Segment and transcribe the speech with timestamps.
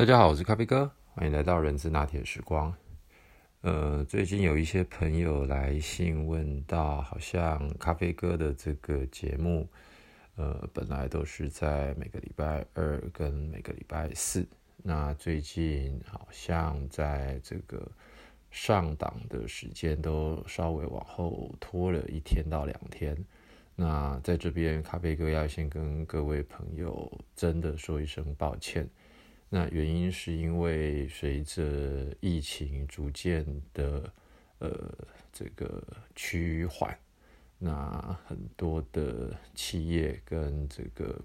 [0.00, 2.74] 大家好，我是咖啡哥，欢迎来到人之拿铁时光。
[3.60, 9.68] 呃，最近有一些朋友来信问到，好像咖啡哥的这个节目，
[10.36, 17.86] 呃，本来都是在每个礼拜二跟每个礼拜四，那最近好像在这个
[18.50, 23.14] 上档的时间都稍微往后拖了一天到两天。
[23.76, 28.88] 那在这边，咖啡哥要先跟各位朋友真的说一声抱歉。
[29.52, 34.12] 那原因是因为随着疫情逐渐的
[34.60, 34.94] 呃
[35.32, 35.82] 这个
[36.14, 36.96] 趋缓，
[37.58, 41.20] 那很多的企业跟这个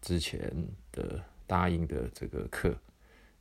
[0.00, 0.38] 之前
[0.92, 2.72] 的答应的这个客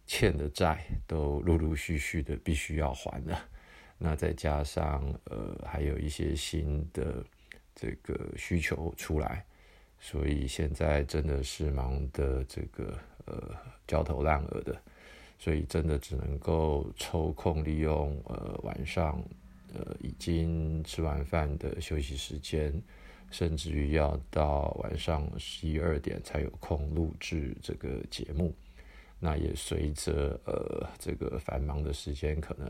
[0.08, 3.48] 欠的债都陆陆续续的必须要还了，
[4.00, 7.24] 那再加上呃还有一些新的
[7.76, 9.46] 这个需求出来，
[10.00, 13.00] 所以现在真的是忙的这个。
[13.26, 13.56] 呃，
[13.88, 14.80] 焦头烂额的，
[15.40, 19.20] 所以真的只能够抽空利用呃晚上
[19.74, 22.80] 呃已经吃完饭的休息时间，
[23.32, 28.54] 甚至于要到晚上十一二点才有空录制这个节目。
[29.20, 32.70] 那也随着呃这个繁忙的时间，可能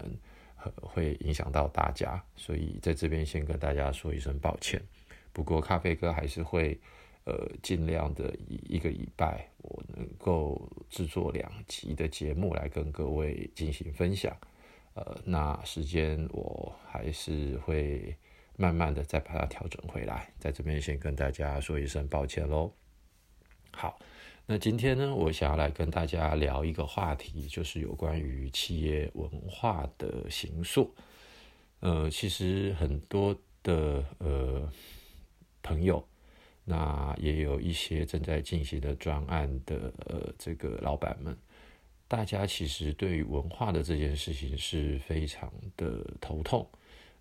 [0.73, 4.81] 会影响到大家，所以在这边先跟大家说一声抱歉。
[5.34, 6.80] 不过咖啡哥还是会。
[7.26, 14.38] 呃，尽量的一一个礼拜，我能够制作两集的节目来跟各位进行分享。
[14.94, 18.16] 呃，那时间我还是会
[18.56, 22.72] 慢慢的再把它调整回来，在这边先跟大家说一声抱歉喽。
[23.72, 24.00] 好，
[24.46, 30.94] 那今天呢，我想要来跟大家聊一个话题，就是有关于企业文化的形塑。
[31.80, 34.72] 呃，其实很多的呃
[35.64, 36.08] 朋友。
[36.68, 41.38] 那也有一些正在进行的专案的呃，这个老板们，
[42.08, 46.68] 大家其实对于文化的这件事情是非常的头痛，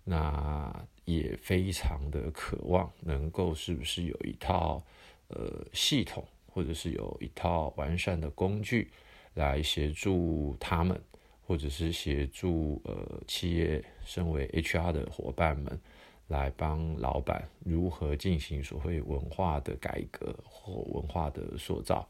[0.03, 4.83] 那也非常的渴望能够是不是有一套
[5.27, 8.89] 呃系统，或者是有一套完善的工具
[9.35, 10.99] 来协助他们，
[11.45, 15.79] 或者是协助呃企业身为 HR 的伙伴们。
[16.27, 22.07] 来帮老板如何进行所谓文化的改革或文化的塑造。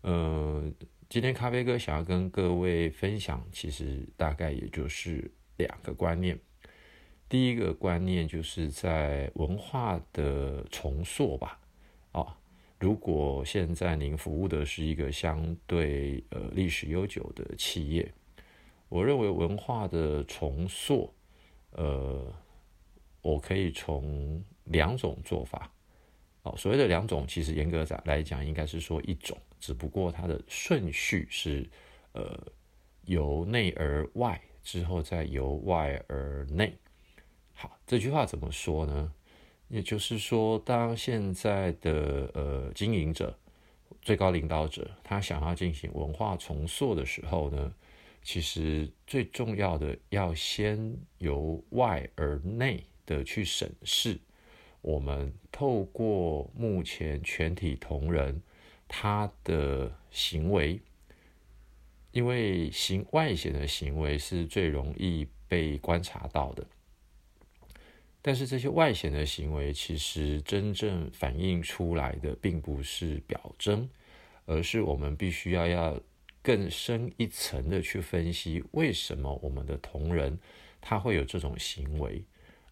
[0.00, 0.68] 呃，
[1.08, 6.38] 今天咖啡哥想要跟各位分享，其实大概也就是两个观念。
[7.28, 11.60] 第一个观念就是在文化的重塑吧。
[12.10, 12.36] 啊，
[12.80, 18.12] 如果现在您服务的是一个相对呃历史悠久的企业，
[18.88, 21.14] 我认为文化的重塑，
[21.70, 22.34] 呃。
[23.22, 25.70] 我可以从两种做法，
[26.42, 31.68] 哦，所谓的两种，其实严格讲来讲，应该是说一种，只不过它的顺序是，
[32.12, 32.38] 呃，
[33.02, 36.72] 由内而外，之后再由外而内。
[37.52, 39.12] 好，这句话怎么说呢？
[39.68, 43.36] 也就是说，当现在的呃经营者、
[44.00, 47.74] 最高领导者，他想要进行文化重塑的时候呢，
[48.22, 52.82] 其实最重要的要先由外而内。
[53.08, 54.20] 的去审视，
[54.82, 58.40] 我们透过目前全体同仁
[58.86, 60.80] 他的行为，
[62.12, 66.66] 因为行外显的行为是最容易被观察到的，
[68.20, 73.88] 但是这些外显的行为其实真正反映出来的并不是表征，
[74.44, 75.98] 而是我们必须要要
[76.42, 80.38] 更深一层的去分析，为什么我们的同仁
[80.80, 82.22] 他会有这种行为。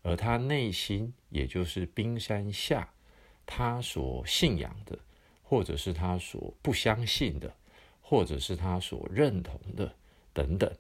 [0.07, 2.89] 而他内心，也就是冰山下，
[3.45, 4.97] 他所信仰的，
[5.43, 7.53] 或者是他所不相信的，
[8.01, 9.93] 或者是他所认同的，
[10.33, 10.73] 等等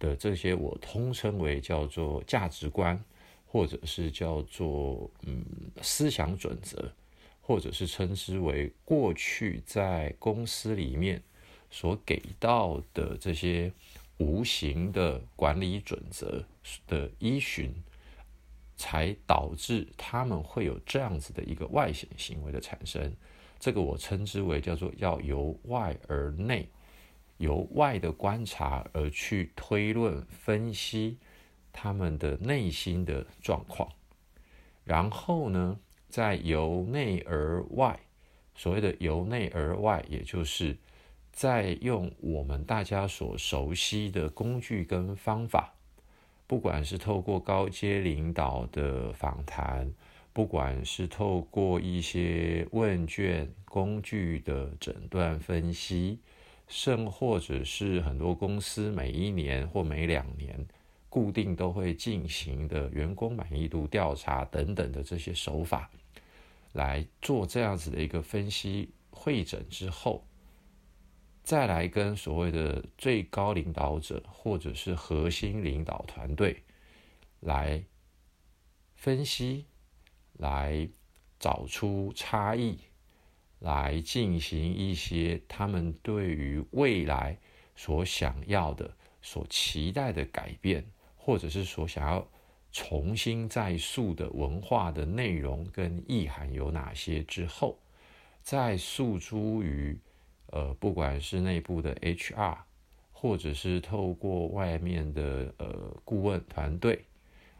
[0.00, 3.00] 的这些，我通称为叫做价值观，
[3.46, 5.44] 或者是叫做嗯
[5.80, 6.92] 思想准则，
[7.40, 11.22] 或者是称之为过去在公司里面
[11.70, 13.72] 所给到的这些
[14.18, 16.44] 无形的管理准则
[16.88, 17.72] 的依循。
[18.82, 23.14] 才导致他们会有这样子的一个外显行为的产生，
[23.60, 26.68] 这个我称之为叫做要由外而内，
[27.36, 31.16] 由外的观察而去推论分析
[31.72, 33.88] 他们的内心的状况，
[34.82, 38.00] 然后呢，再由内而外，
[38.56, 40.76] 所谓的由内而外，也就是
[41.30, 45.72] 在用我们大家所熟悉的工具跟方法。
[46.46, 49.90] 不管是透过高阶领导的访谈，
[50.32, 56.18] 不管是透过一些问卷工具的诊断分析，
[56.68, 60.66] 甚或者是很多公司每一年或每两年
[61.08, 65.90] 固定都会进行的员工满意度调查等等的这些手法，
[66.72, 70.24] 来做这样子的一个分析会诊之后，
[71.42, 76.62] 再来跟所谓的最高领导者或者是核心领导团队
[77.40, 77.82] 来
[78.94, 79.66] 分析，
[80.34, 80.88] 来
[81.38, 82.78] 找出差异。
[83.58, 87.38] 来进行一些他们对于未来
[87.76, 90.84] 所想要的、所期待的改变，
[91.14, 92.28] 或者是所想要
[92.72, 97.78] 重新再塑的文化的内容跟意涵有哪些之后，
[98.42, 99.96] 再诉诸于
[100.52, 102.56] 呃，不管是内部的 HR，
[103.12, 107.04] 或者是透过外面的呃顾问团队，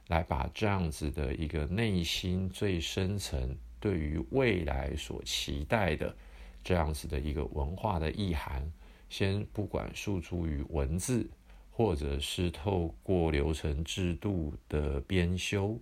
[0.08, 3.56] 来把这样子的一个内心最深层。
[3.80, 6.14] 对于未来所期待的
[6.62, 8.70] 这样子的一个文化的意涵，
[9.08, 11.28] 先不管诉诸于文字，
[11.72, 15.76] 或者是透过流程制度的编修，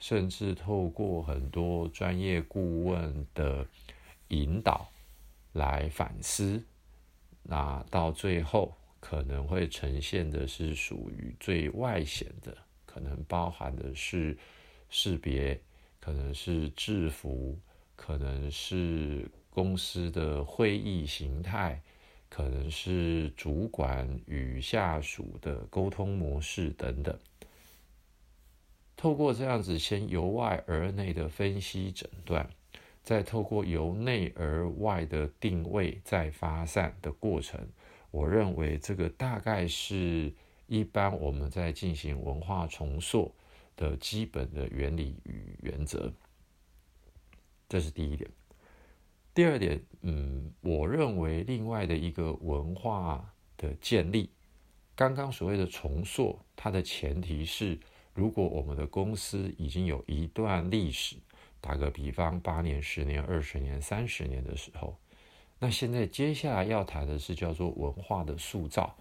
[0.00, 3.64] 甚至透过很多专业顾问的
[4.28, 4.88] 引导
[5.54, 6.62] 来反思，
[7.42, 12.56] 那到最后可能会呈现的是属于最外显的，
[12.86, 14.38] 可能包含的是
[14.88, 15.58] 识别。
[16.00, 17.58] 可能是制服，
[17.96, 21.80] 可能是公司的会议形态，
[22.28, 27.18] 可能是主管与下属的沟通模式等等。
[28.98, 32.50] 透过这样子先由外而内的分析诊断，
[33.04, 37.64] 再透过由内而外的定位再发散的过程，
[38.10, 40.32] 我认为这个大概是
[40.66, 43.32] 一般我们在进行文化重塑。
[43.76, 46.08] 的基本的原理与原则，
[47.68, 48.30] 这是第一点。
[49.34, 54.30] 第二点，嗯，我认为另外的一个文化的建立，
[54.94, 57.76] 刚刚所谓的重塑，它的前提是，
[58.14, 61.16] 如果我们的公司已经有一段历史，
[61.64, 64.94] 打个比方，八年、十年、二十年、三十年的时候，
[65.58, 68.94] 那现在接下来要谈的是叫做文化的塑造，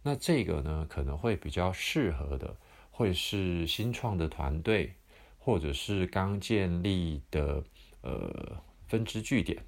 [0.00, 2.56] 那这个呢，可能会比较适合的。
[2.96, 4.94] 会是新创的团队，
[5.36, 7.60] 或者是刚建立的
[8.02, 9.60] 呃分支据点，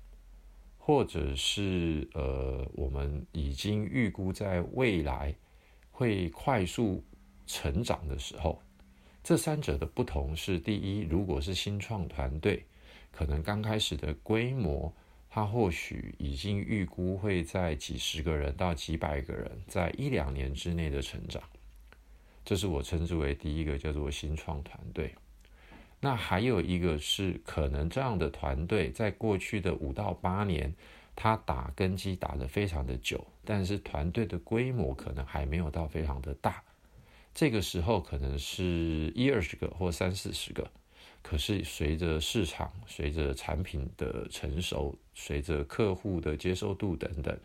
[0.79, 5.35] 或者是呃我们已经预估在未来
[5.91, 7.03] 会快速
[7.49, 8.63] 成长的时候，
[9.27, 12.65] 这三者的不同是：第一，如果是新创团队，
[13.11, 14.95] 可能刚开始的规模，
[15.29, 21.43] 它或许已经预估会在几十个人到几百个人，在一两年之内的成长。
[22.45, 25.13] 这是我称之为第一个叫做新创团队。
[25.99, 30.73] 那还有一个是可能这样的团队，在过去的五到八年，
[31.17, 36.63] 他打根基打得非常的久，但是团队的规模可能还没有到非常的大。
[37.37, 40.67] 这个时候可能是一二十个或三四十个，
[41.21, 47.39] 可是随着市场、随着产品的成熟、随着客户的接受度等等，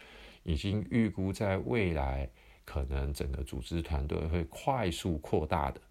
[0.44, 2.30] 已经预估在未来。
[2.64, 5.82] 可能整个组织团队会快速扩大的，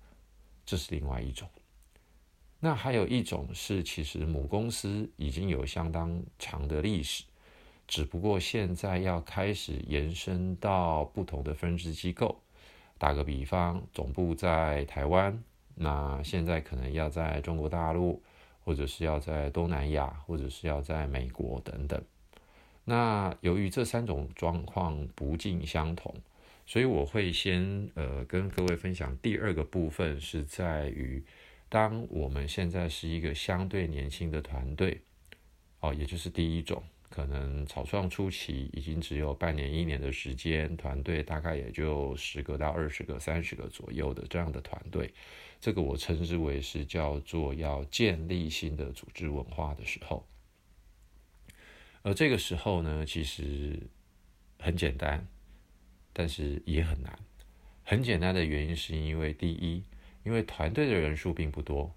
[0.64, 1.46] 这是另外一种。
[2.58, 7.24] 那还有一种是，其实母公司已经有相当长的历史，
[7.86, 12.40] 只不过现在要开始延伸到不同的分支机构。
[13.00, 15.42] 打个比方，总部在台湾，
[15.74, 18.22] 那现在可能要在中国大陆，
[18.62, 22.00] 或者是要在东南亚，或者是要在美国等等。
[22.84, 26.14] 那由于这三种状况不尽相同。
[26.66, 31.20] 所以我会先呃跟各位分享第二个部分，是在于
[31.68, 35.00] 当我们现在是一个相对年轻的团队，
[35.80, 36.80] 哦，也就是第一种，
[37.20, 45.12] 可能草创初期已经只有半年一年的时间，团队大概也就十个到二十个、三十个左右的这样的团队，
[45.60, 50.26] 这个我称之为是叫做要建立新的组织文化的时候，
[52.02, 53.78] 而这个时候呢，其实
[54.58, 55.26] 很简单。
[56.12, 57.16] 但是也很难，
[57.84, 59.84] 很简单的原因是因为第一，
[60.24, 61.94] 因为团队的人数并不多，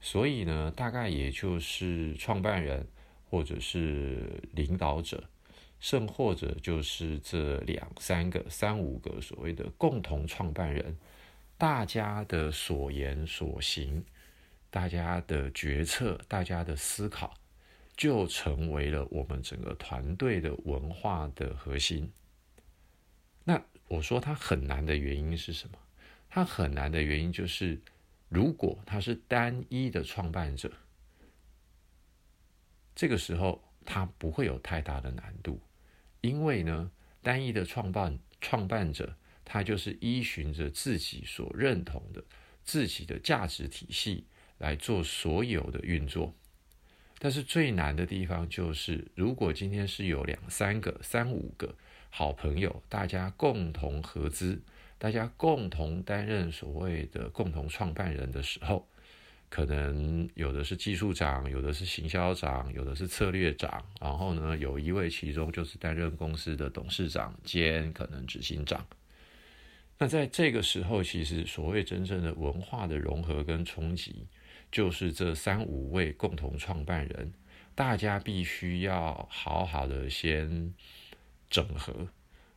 [0.00, 2.88] 所以呢，大概也就是创办人
[3.30, 5.22] 或者是领导者，
[5.78, 10.96] 甚或者就是这两三个、三五个所谓的共同创办人，
[11.56, 14.04] 大家的所言所行，
[14.68, 17.32] 大家的决策，大家的思考，
[17.96, 22.10] 就成为了我们整个团队的文化的核心。
[23.44, 25.78] 那我说它很难的原因是什么？
[26.28, 27.80] 它很难的原因就是，
[28.28, 30.70] 如果他是单一的创办者，
[33.00, 35.58] 这个时候他不会有太大的难度，
[36.20, 36.90] 因为呢，
[37.22, 42.22] 单一的创办创办者，他就是依循着自己所认同的
[42.62, 44.26] 自己的价值体系
[44.58, 46.34] 来做所有的运作。
[47.18, 51.74] 但是最难的地方就是，如果今天是有两三个、三五个
[52.10, 54.62] 好朋友，大家共同合资，
[54.98, 58.86] 大家共同担任所谓的共同创办人的时候，
[59.50, 68.86] 可能有的是技术长，有的是行销长，有的是策略长，然后呢，有一位其中就是担任公司的董事长兼可能执行长。
[69.98, 74.26] 那在这个时候，其实所谓真正的文化的融合跟冲击。
[74.72, 77.32] 就是这三五位共同创办人，
[77.74, 80.72] 大家必须要好好的先
[81.48, 82.06] 整合，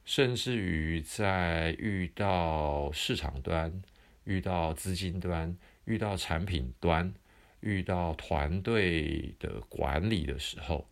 [0.06, 3.82] 甚至于在遇到市场端、
[4.26, 7.14] 遇到资金端、遇到产品端、
[7.60, 10.88] 遇到团队的管理的时候，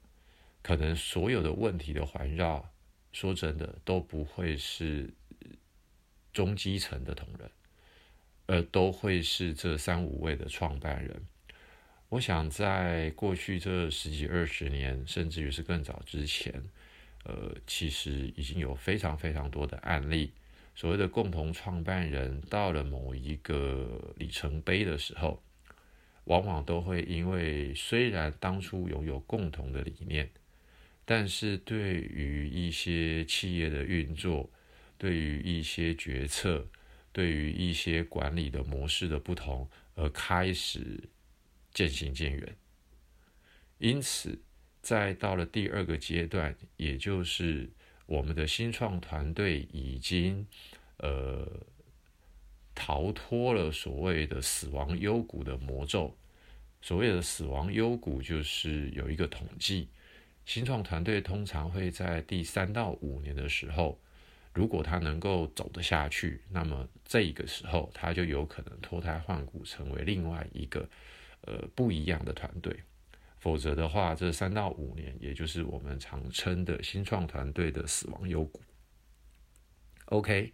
[0.62, 2.72] 可能所有的问题的环绕，
[3.12, 5.14] 说真的都不会是
[6.34, 7.52] 中基层的同仁。
[8.48, 11.26] 呃，都会是这三五位的创办人。
[12.10, 16.62] 我想，在过去这十几二十年，甚至于是更早之前，
[17.24, 20.34] 呃，其实已经有非常非常多的案例。
[20.76, 25.44] 所谓的共同创办人到了某一个里程碑的时候，
[26.26, 30.30] 往往都会因为虽然当初拥有共同的理念，
[31.06, 34.50] 但是对于一些企业的运作，
[34.98, 36.68] 对于一些决策。
[37.14, 40.98] 对于一些管理的模式的不同，而开始
[41.74, 42.56] 渐行渐远。
[43.80, 44.42] 因此，
[44.82, 47.70] 在到了第二个阶段，也就是
[48.12, 50.46] 我们的新创团队已经
[50.98, 51.48] 呃
[52.76, 56.14] 逃脱了所谓的死亡幽谷的魔咒。
[56.82, 59.88] 所谓的死亡幽谷，就是有一个统计，
[60.46, 63.98] 新创团队通常会在第三到五年的时候。
[64.54, 70.86] 如果他能够走得下去，那么这个时候他就有可能脱胎换骨，成为另外一个
[71.44, 72.76] 呃不一样的团队。
[73.42, 78.62] 否则的话，这三到五年，也就是我们常称的新创团队的死亡幽谷。
[80.06, 80.54] OK，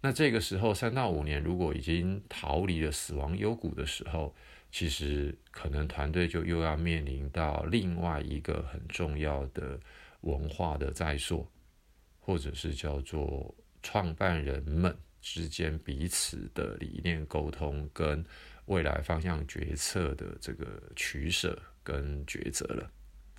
[0.00, 4.32] 那这个时候三到五年，如果已经逃离了死亡幽谷的时候，
[4.70, 9.80] 其实可能团队就又要面临到另外一个很重要的
[10.20, 11.44] 文化的再塑。
[12.20, 18.22] 或者是叫做创办人们之间彼此的理念沟通跟
[18.66, 21.58] 未来方向决策的这个取舍
[21.88, 22.90] 跟抉择了。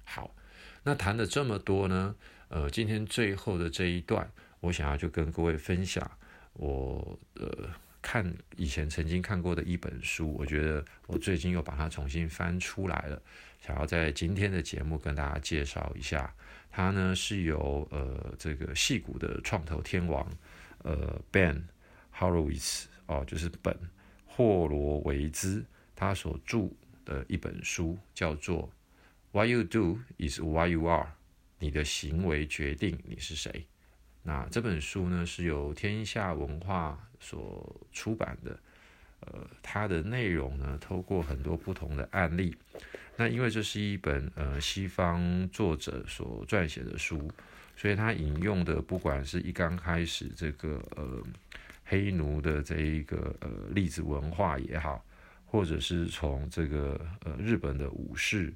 [0.03, 0.35] 好，
[0.81, 2.15] 那谈了这么多呢，
[2.47, 4.27] 呃，今天最后的这一段，
[4.59, 6.09] 我想要就跟各位分享
[6.53, 7.69] 我呃
[8.01, 13.21] 看以前曾经看过的一本书，我觉得我最近又把它重新翻出来了，
[13.61, 16.33] 想要在今天的节目跟大家介绍一下。
[16.71, 20.27] 它呢是由呃这个戏骨的创投天王
[20.83, 21.67] 呃 Ben
[22.17, 23.77] Horowitz 哦，就是本
[24.25, 25.63] 霍罗维兹
[25.95, 26.69] 他所著
[27.09, 28.69] 的一本书，叫做
[29.31, 31.07] What You Do Is Why You Are，
[31.57, 33.65] 你的行为决定你是谁。
[34.21, 38.59] 那这本书呢是由天下文化所出版的。
[39.21, 42.55] 呃，它的内容呢，透过很多不同的案例。
[43.17, 47.29] 那因为这是一本呃西方作者所撰写的书，
[47.75, 51.21] 所以他引用的不管是一刚开始这个呃
[51.83, 55.03] 黑奴的这一个呃例子文化也好，
[55.49, 58.53] 或者是从这个呃日本的武士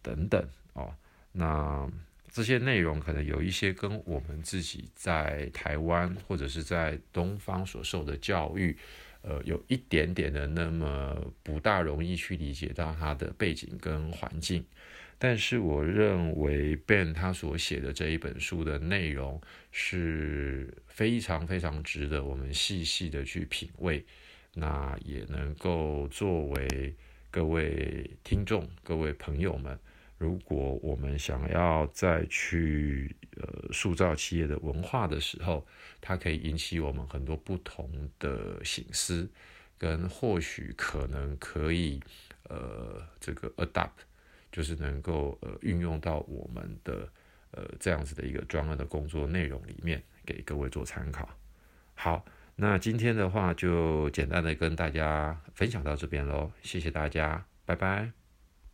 [0.00, 0.42] 等等
[0.74, 0.94] 哦，
[1.32, 1.90] 那
[2.30, 8.76] 这些内容可能有一些跟我们自己在台湾或者是在东方所受的教育。
[9.22, 14.64] 呃，有一点点的那么不大容易去理解到它的背景跟环境，
[15.18, 19.38] 但是我认为 Ben 他所写的这一本书的内容
[19.72, 24.02] 是非常非常值得我们细细的去品味，
[24.54, 26.94] 那也能够作为
[27.30, 29.78] 各位听众、各位朋友们。
[30.18, 35.66] 如果我们想要再去呃塑造企业的文化的时候，
[35.98, 39.26] 它可以引起我们很多不同的醒思，
[39.78, 41.98] 跟或许可能可以
[42.50, 44.04] 呃这个 adapt，
[44.52, 47.08] 就是能够呃运用到我们的
[47.52, 51.26] 呃这样子的一个专门的工作内容里面，给各位做参考。
[51.94, 52.22] 好，
[52.60, 58.19] 那今天的话就简单的跟大家分享到这边喽，谢谢大家，拜拜。